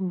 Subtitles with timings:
[0.00, 0.06] ほ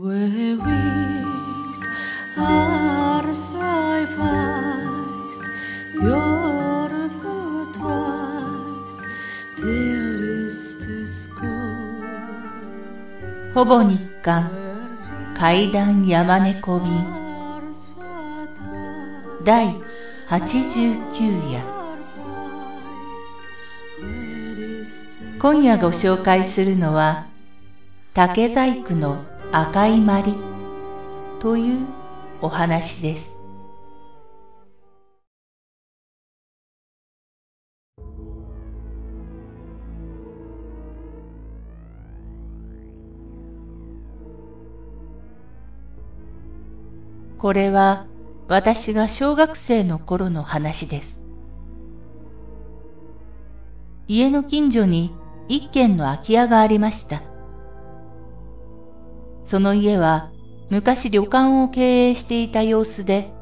[13.65, 14.51] ぼ日刊
[15.35, 16.91] 階段山猫便
[19.43, 19.69] 第
[20.27, 21.63] 89夜
[25.39, 27.25] 今夜ご紹介するのは
[28.13, 29.17] 竹細工の
[29.51, 30.35] 赤いまり
[31.39, 31.87] という
[32.39, 33.39] お話です。
[47.39, 48.05] これは
[48.47, 51.19] 私が小学生の頃の話です。
[54.07, 55.11] 家の近所に
[55.47, 57.28] 一軒の空き家がありました。
[59.49, 60.29] その家は
[60.69, 63.33] 昔旅館を経営していた様子で、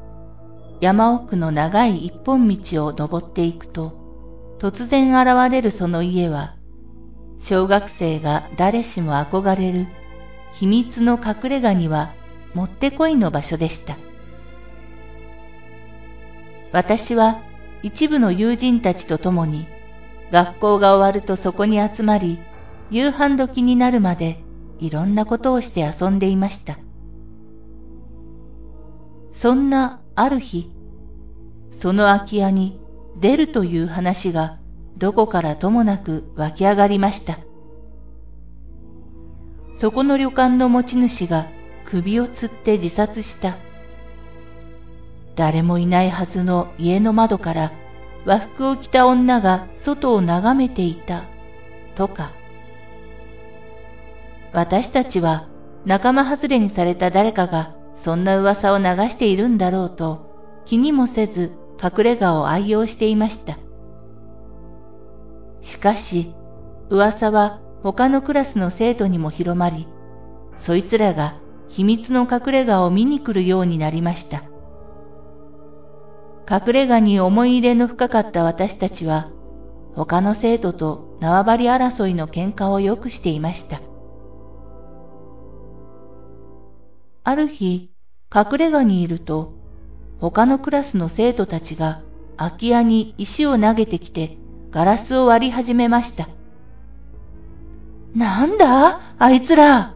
[0.80, 3.92] 山奥の長い一本道を登っていくと、
[4.58, 6.56] 突然現れるその家は、
[7.38, 9.86] 小学生が誰しも憧れる
[10.54, 12.14] 秘密の隠れ家には
[12.54, 13.98] もってこいの場所でした。
[16.72, 17.42] 私は
[17.82, 19.66] 一部の友人たちと共に
[20.30, 22.38] 学校が終わるとそこに集まり、
[22.90, 24.42] 夕飯時になるまで
[24.78, 26.78] いろんなことをして遊んでいました。
[29.32, 30.70] そんなある日、
[31.70, 32.80] その空き家に
[33.20, 34.58] 出るという話が
[34.96, 37.38] どこからともなく湧き上がりました。
[39.78, 41.46] そこの旅館の持ち主が
[41.84, 43.56] 首を吊って自殺した。
[45.36, 47.72] 誰もいないはずの家の窓から
[48.24, 51.24] 和服を着た女が外を眺めていた。
[51.94, 52.37] とか。
[54.52, 55.48] 私たちは
[55.84, 63.58] 仲間外れにされた誰かがそんな噂を流しているんだろうと気にもせず隠れ家を愛用していました。
[65.60, 66.34] しかし、
[66.90, 69.86] 噂は他のクラスの生徒にも広まり、
[70.56, 74.42] そいつらが秘密の隠れ家を見に来るようになりました。
[76.50, 79.30] 隠れ家に思い入れの深かった私たちは、
[79.94, 83.80] 他の生徒と縄張り争いの喧嘩をよくしていました。
[87.28, 87.90] ある日、
[88.34, 89.52] 隠れ家にいると、
[90.18, 92.00] 他のクラスの生徒たちが
[92.38, 94.38] 空き家に石を投げてきて
[94.70, 96.26] ガラスを割り始めました。
[98.14, 98.98] なんだ？
[99.18, 99.94] あいつら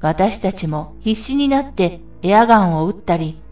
[0.00, 3.42] 私たちも必死になってエアガンを撃ったり、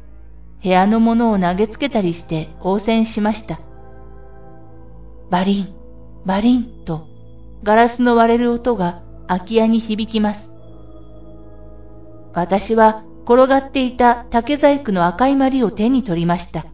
[0.63, 3.59] 部屋のものを投げつけたりして応戦しました。
[5.29, 5.75] バリン、
[6.25, 7.09] バリンと
[7.65, 10.50] ガラスの割れる音が空き家に響きます。
[12.33, 16.65] 私は転がっていた竹細工の赤い鞠を手に取りました。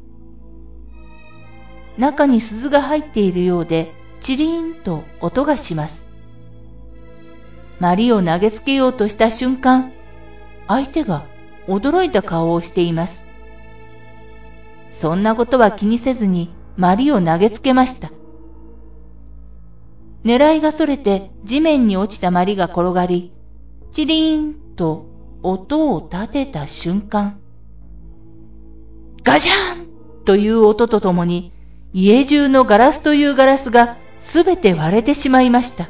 [1.98, 6.06] 中に鈴が入っているようで、チリーンと音がします。
[7.80, 9.92] 鞠を投げつけようとした瞬間、
[10.68, 11.24] 相手が
[11.66, 13.22] 驚いた顔をしています。
[14.92, 18.10] そんなことは気にせずに鞠を投げつけました。
[20.24, 23.32] 狙いがそれて地面に落ちた鞠が転がり、
[23.92, 27.38] チリーンと音を立てた瞬間、
[29.22, 31.52] ガジャンという音とともに、
[31.92, 35.88] 家中のガラスというガラスがすべて割れてしまいました。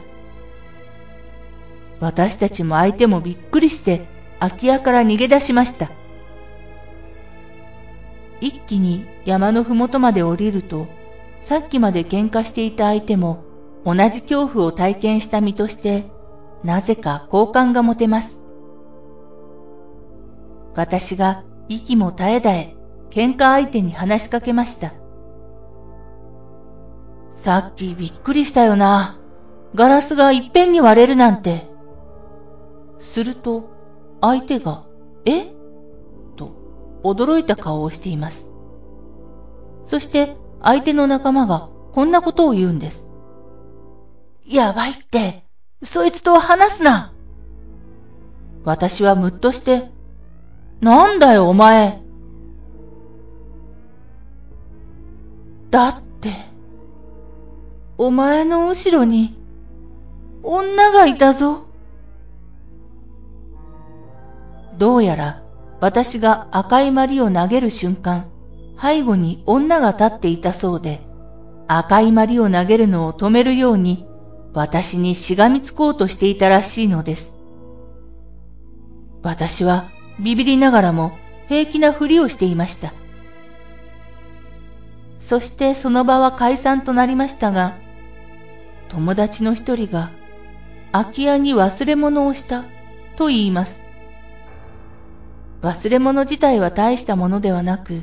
[2.01, 4.07] 私たちも相手もびっくりして
[4.39, 5.91] 空き家から逃げ出しました。
[8.41, 10.87] 一気に山のふもとまで降りると、
[11.43, 13.45] さっきまで喧嘩していた相手も
[13.85, 16.05] 同じ恐怖を体験した身として、
[16.63, 18.36] なぜか好感が持てます。
[20.77, 22.77] 私が息も絶え絶え
[23.11, 24.93] 喧嘩相手に話しかけました。
[27.33, 29.19] さっきびっくりしたよな。
[29.75, 31.67] ガラスがいっぺんに割れるなんて。
[32.99, 33.71] すると、
[34.21, 34.85] 相手が、
[35.25, 35.47] え？
[36.37, 36.53] と、
[37.03, 38.51] 驚いた顔をしています。
[39.85, 43.09] そして、相手の仲間がこんなことを言うんです。
[44.47, 45.45] やばいって、
[45.83, 47.13] そいつと話すな。
[48.65, 49.91] 私はむっとして、
[50.81, 52.01] なんだよお前。
[55.71, 56.33] だって、
[57.99, 59.37] お前の後ろに、
[60.43, 61.67] 女がいたぞ。
[64.79, 65.43] どうやら、
[65.81, 68.27] 私が赤い鞠を投げる瞬間、
[68.81, 71.01] 背後に女が立っていたそうで、
[71.67, 74.07] 赤い鞠を投げるのを止めるように、
[74.53, 77.37] 私にしがみつこうとしていたらしいのです。
[79.23, 81.17] 私はビビりながらも
[81.49, 82.93] 平気なふりをしていました。
[85.19, 87.75] そしてその場は解散となりましたが、
[88.89, 90.11] 友達の一人が
[90.93, 92.65] 空き家に忘れ物をした
[93.17, 93.83] と言います。
[95.63, 98.03] 忘れ物自体は大したものではなく、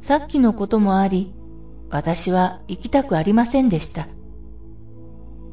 [0.00, 1.34] さっきのこともあり、
[1.90, 4.08] 私は行きたくありませんでした。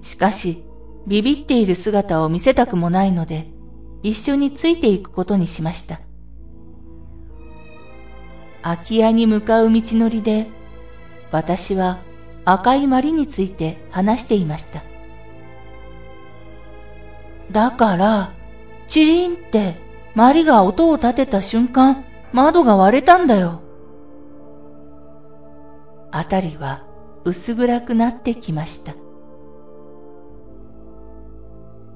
[0.02, 0.64] しかし、
[1.06, 3.53] ビビっている姿を見せたくもないので、
[4.04, 6.02] 一緒についていくことにしました。
[8.62, 10.48] 空き家に向かう道のりで、
[11.32, 12.00] 私は
[12.46, 14.84] 赤いマリについて話していました。
[17.52, 18.32] だから、
[18.88, 19.76] チリンって
[20.16, 23.62] マリが音を立てた瞬間、窓が割れたんだよ。
[26.12, 26.84] あたりは
[27.26, 28.94] 薄暗くなってきました。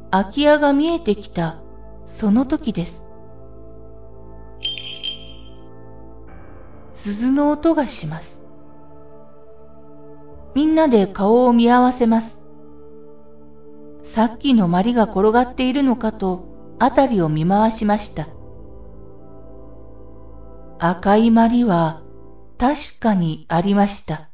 [0.09, 1.61] 空き家が見えてきた
[2.07, 3.03] その時です。
[6.93, 8.41] 鈴の音がします。
[10.55, 12.39] みんなで顔を見合わせます。
[14.01, 16.41] さっきのマリが転がっているのかと
[16.79, 18.27] あたりを見回しました。
[20.79, 22.01] 赤いマリは
[22.57, 24.29] 確かにありました。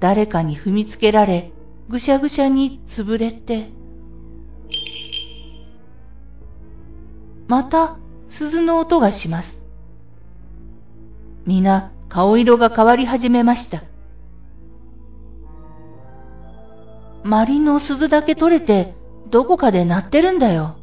[0.00, 1.52] 誰かに踏みつけられ、
[1.88, 3.79] ぐしゃぐしゃに潰れて。
[7.50, 7.96] また
[8.28, 9.64] 鈴の音がします。
[11.46, 13.82] 皆顔色が変わり始めました。
[17.24, 18.94] マリの鈴だけ取れて
[19.30, 20.76] どこかで鳴ってるんだよ。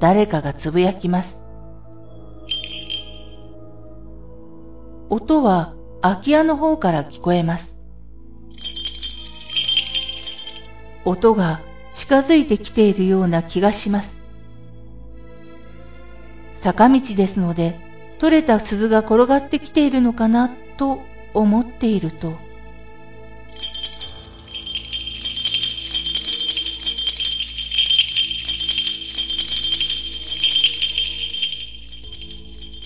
[0.00, 1.38] 誰かがつぶやきます。
[5.10, 7.76] 音は空き家の方から聞こえます。
[11.04, 11.60] 音が
[11.92, 14.21] 近づいてきているような気がします。
[16.62, 17.76] 坂道ですので、
[18.20, 21.00] 取れた鈴が転がってきているのかなと
[21.34, 22.34] 思っていると、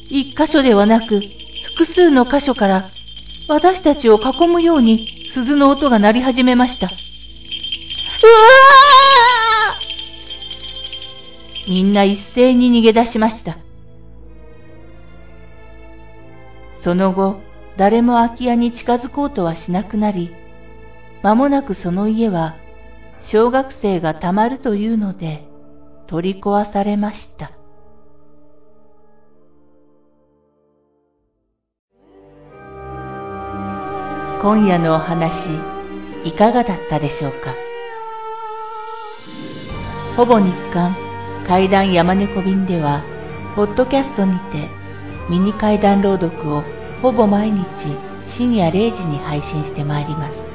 [0.08, 1.20] 一箇所ではなく、
[1.64, 2.88] 複数の箇所から
[3.46, 6.86] 私たちを囲むように鈴の音が鳴り始めました。
[6.86, 13.65] うわーみんな一斉に逃げ出しました。
[16.86, 17.40] その後、
[17.76, 20.32] 誰も空き家に近づこうとはしなくなり、
[21.20, 22.54] 間もなくその家は
[23.20, 25.42] 小学生がたまるというので
[26.06, 27.50] 取り壊されました。
[34.40, 35.48] 今夜のお話
[36.22, 37.52] いかがだったでしょうか？
[40.16, 40.94] ほぼ日刊
[41.48, 43.02] 怪談山猫便では
[43.56, 44.68] ポッドキャストにて
[45.28, 46.62] ミニ怪談朗読を
[47.02, 47.64] ほぼ毎日
[48.24, 50.46] 深夜0時に配信してまいります。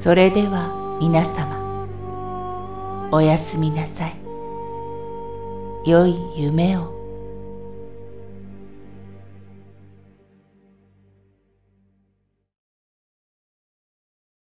[0.00, 1.58] それでは皆様
[3.12, 4.14] おやすみなさい。
[5.84, 6.97] 良い夢を。